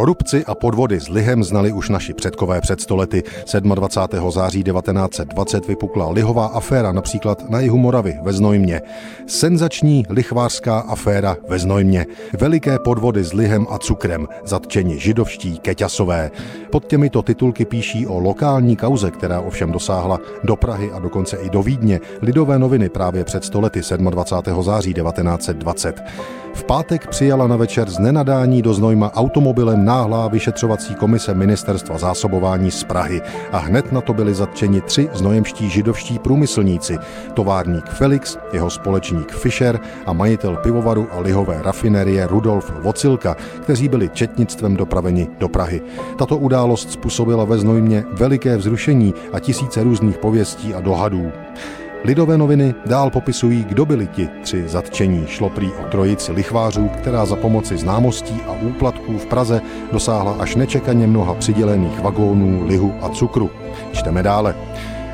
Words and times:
Korupci 0.00 0.44
a 0.44 0.54
podvody 0.54 1.00
s 1.00 1.08
lihem 1.08 1.44
znali 1.44 1.72
už 1.72 1.88
naši 1.88 2.14
předkové 2.14 2.60
před 2.60 2.80
stolety. 2.80 3.22
27. 3.60 4.30
září 4.30 4.64
1920 4.64 5.68
vypukla 5.68 6.10
lihová 6.10 6.46
aféra 6.46 6.92
například 6.92 7.50
na 7.50 7.60
jihu 7.60 7.78
Moravy 7.78 8.18
ve 8.22 8.32
Znojmě. 8.32 8.80
Senzační 9.26 10.04
lichvářská 10.08 10.78
aféra 10.78 11.36
ve 11.48 11.58
Znojmě. 11.58 12.06
Veliké 12.38 12.78
podvody 12.78 13.24
s 13.24 13.32
lihem 13.32 13.66
a 13.70 13.78
cukrem, 13.78 14.28
zatčeni 14.44 14.98
židovští 14.98 15.58
keťasové. 15.58 16.30
Pod 16.70 16.86
těmito 16.86 17.22
titulky 17.22 17.64
píší 17.64 18.06
o 18.06 18.18
lokální 18.18 18.76
kauze, 18.76 19.10
která 19.10 19.40
ovšem 19.40 19.72
dosáhla 19.72 20.18
do 20.44 20.56
Prahy 20.56 20.92
a 20.92 20.98
dokonce 20.98 21.36
i 21.36 21.50
do 21.50 21.62
Vídně. 21.62 22.00
Lidové 22.22 22.58
noviny 22.58 22.88
právě 22.88 23.24
před 23.24 23.44
stolety 23.44 23.80
27. 24.10 24.62
září 24.62 24.94
1920. 24.94 26.02
V 26.54 26.64
pátek 26.64 27.06
přijala 27.06 27.46
na 27.46 27.56
večer 27.56 27.90
z 27.90 27.98
nenadání 27.98 28.62
do 28.62 28.74
Znojma 28.74 29.12
automobilem 29.14 29.84
náhlá 29.90 30.28
vyšetřovací 30.28 30.94
komise 30.94 31.34
ministerstva 31.34 31.98
zásobování 31.98 32.70
z 32.70 32.84
Prahy 32.84 33.22
a 33.52 33.58
hned 33.58 33.92
na 33.92 34.00
to 34.00 34.14
byli 34.14 34.34
zatčeni 34.34 34.80
tři 34.80 35.08
znojemští 35.12 35.70
židovští 35.70 36.18
průmyslníci, 36.18 36.98
továrník 37.34 37.84
Felix, 37.86 38.38
jeho 38.52 38.70
společník 38.70 39.32
Fischer 39.32 39.80
a 40.06 40.12
majitel 40.12 40.56
pivovaru 40.56 41.08
a 41.12 41.20
lihové 41.20 41.62
rafinerie 41.62 42.26
Rudolf 42.26 42.72
Vocilka, 42.80 43.36
kteří 43.62 43.88
byli 43.88 44.08
četnictvem 44.08 44.76
dopraveni 44.76 45.28
do 45.38 45.48
Prahy. 45.48 45.82
Tato 46.18 46.36
událost 46.36 46.92
způsobila 46.92 47.44
ve 47.44 47.58
Znojmě 47.58 48.04
veliké 48.12 48.56
vzrušení 48.56 49.14
a 49.32 49.40
tisíce 49.40 49.82
různých 49.82 50.18
pověstí 50.18 50.74
a 50.74 50.80
dohadů. 50.80 51.32
Lidové 52.04 52.38
noviny 52.38 52.74
dál 52.86 53.10
popisují, 53.10 53.64
kdo 53.64 53.86
byli 53.86 54.06
ti 54.06 54.28
tři 54.42 54.68
zatčení. 54.68 55.24
Šlo 55.26 55.50
prý 55.50 55.70
o 55.72 55.88
trojici 55.90 56.32
lichvářů, 56.32 56.88
která 56.88 57.26
za 57.26 57.36
pomoci 57.36 57.76
známostí 57.76 58.40
a 58.46 58.52
úplatků 58.52 59.18
v 59.18 59.26
Praze 59.26 59.60
dosáhla 59.92 60.36
až 60.38 60.56
nečekaně 60.56 61.06
mnoha 61.06 61.34
přidělených 61.34 62.00
vagónů, 62.00 62.66
lihu 62.66 62.94
a 63.02 63.08
cukru. 63.08 63.50
Čteme 63.92 64.22
dále. 64.22 64.54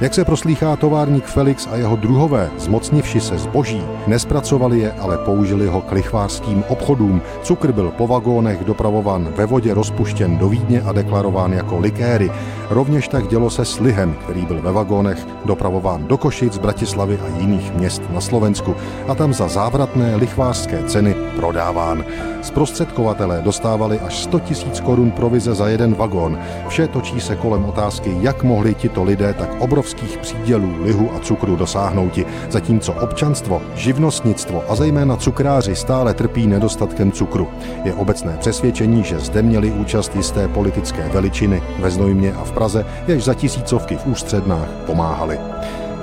Jak 0.00 0.14
se 0.14 0.24
proslýchá 0.24 0.76
továrník 0.76 1.24
Felix 1.24 1.68
a 1.72 1.76
jeho 1.76 1.96
druhové, 1.96 2.50
zmocnivši 2.58 3.20
se 3.20 3.38
zboží, 3.38 3.82
nespracovali 4.06 4.80
je, 4.80 4.92
ale 4.92 5.18
použili 5.18 5.66
ho 5.66 5.80
k 5.80 5.92
lichvářským 5.92 6.64
obchodům. 6.68 7.22
Cukr 7.42 7.72
byl 7.72 7.90
po 7.90 8.06
vagónech 8.06 8.64
dopravován 8.64 9.32
ve 9.36 9.46
vodě 9.46 9.74
rozpuštěn 9.74 10.38
do 10.38 10.48
Vídně 10.48 10.82
a 10.82 10.92
deklarován 10.92 11.52
jako 11.52 11.78
likéry. 11.78 12.30
Rovněž 12.70 13.08
tak 13.08 13.28
dělo 13.28 13.50
se 13.50 13.64
s 13.64 13.80
lihem, 13.80 14.14
který 14.14 14.46
byl 14.46 14.62
ve 14.62 14.72
vagónech 14.72 15.26
dopravován 15.44 16.06
do 16.06 16.16
Košic, 16.16 16.58
Bratislavy 16.58 17.18
a 17.18 17.40
jiných 17.40 17.74
měst 17.74 18.02
na 18.10 18.20
Slovensku 18.20 18.74
a 19.08 19.14
tam 19.14 19.34
za 19.34 19.48
závratné 19.48 20.16
lichvářské 20.16 20.82
ceny 20.82 21.14
prodáván. 21.36 22.04
Zprostředkovatelé 22.42 23.40
dostávali 23.42 24.00
až 24.00 24.22
100 24.22 24.38
000 24.38 24.80
korun 24.84 25.10
provize 25.10 25.54
za 25.54 25.68
jeden 25.68 25.94
vagón. 25.94 26.38
Vše 26.68 26.88
točí 26.88 27.20
se 27.20 27.36
kolem 27.36 27.64
otázky, 27.64 28.16
jak 28.20 28.42
mohli 28.42 28.74
tito 28.74 29.04
lidé 29.04 29.34
tak 29.34 29.62
obrovských 29.82 30.18
přídělů 30.18 30.82
lihu 30.82 31.10
a 31.16 31.18
cukru 31.18 31.56
dosáhnouti, 31.56 32.26
zatímco 32.50 32.92
občanstvo, 32.92 33.62
živnostnictvo 33.74 34.64
a 34.68 34.74
zejména 34.74 35.16
cukráři 35.16 35.76
stále 35.76 36.14
trpí 36.14 36.46
nedostatkem 36.46 37.12
cukru. 37.12 37.48
Je 37.84 37.94
obecné 37.94 38.36
přesvědčení, 38.38 39.04
že 39.04 39.18
zde 39.18 39.42
měli 39.42 39.70
účast 39.70 40.16
jisté 40.16 40.48
politické 40.48 41.08
veličiny 41.08 41.62
ve 41.78 41.90
Znojmě 41.90 42.32
a 42.32 42.44
v 42.44 42.52
Praze, 42.52 42.86
jež 43.06 43.24
za 43.24 43.34
tisícovky 43.34 43.96
v 43.96 44.06
ústřednách 44.06 44.68
pomáhali. 44.86 45.38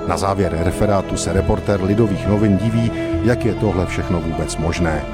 Na 0.08 0.18
závěr 0.18 0.58
referátu 0.64 1.18
se 1.18 1.34
reportér 1.34 1.84
Lidových 1.84 2.28
novin 2.28 2.58
diví, 2.58 2.92
jak 3.24 3.46
je 3.46 3.54
tohle 3.54 3.86
všechno 3.86 4.22
vůbec 4.22 4.58
možné. 4.58 5.06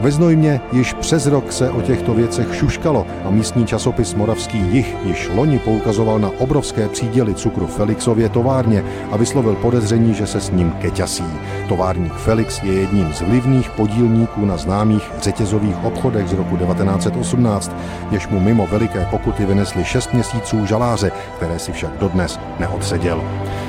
Ve 0.00 0.10
Znojmě 0.10 0.60
již 0.72 0.92
přes 0.92 1.26
rok 1.26 1.52
se 1.52 1.70
o 1.70 1.82
těchto 1.82 2.14
věcech 2.14 2.54
šuškalo 2.54 3.06
a 3.24 3.30
místní 3.30 3.66
časopis 3.66 4.14
Moravský 4.14 4.58
jich 4.58 4.96
již 5.04 5.30
loni 5.34 5.58
poukazoval 5.58 6.18
na 6.18 6.30
obrovské 6.38 6.88
příděly 6.88 7.34
cukru 7.34 7.66
Felixově 7.66 8.28
továrně 8.28 8.84
a 9.12 9.16
vyslovil 9.16 9.54
podezření, 9.54 10.14
že 10.14 10.26
se 10.26 10.40
s 10.40 10.50
ním 10.50 10.70
keťasí. 10.70 11.24
Továrník 11.68 12.12
Felix 12.12 12.62
je 12.62 12.72
jedním 12.72 13.12
z 13.12 13.20
vlivných 13.20 13.70
podílníků 13.70 14.44
na 14.44 14.56
známých 14.56 15.10
řetězových 15.22 15.84
obchodech 15.84 16.28
z 16.28 16.32
roku 16.32 16.56
1918, 16.56 17.76
jež 18.10 18.28
mu 18.28 18.40
mimo 18.40 18.66
veliké 18.66 19.06
pokuty 19.10 19.46
vynesli 19.46 19.84
6 19.84 20.12
měsíců 20.12 20.66
žaláře, 20.66 21.12
které 21.36 21.58
si 21.58 21.72
však 21.72 21.90
dodnes 21.98 22.40
neodseděl. 22.60 23.22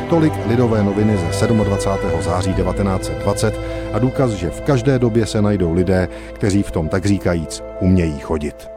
Tolik 0.09 0.33
lidové 0.47 0.83
noviny 0.83 1.17
ze 1.17 1.47
27. 1.47 2.21
září 2.21 2.53
1920 2.53 3.59
a 3.93 3.99
důkaz, 3.99 4.31
že 4.31 4.49
v 4.49 4.61
každé 4.61 4.99
době 4.99 5.25
se 5.25 5.41
najdou 5.41 5.73
lidé, 5.73 6.07
kteří 6.33 6.63
v 6.63 6.71
tom 6.71 6.89
tak 6.89 7.05
říkajíc 7.05 7.63
umějí 7.79 8.19
chodit. 8.19 8.67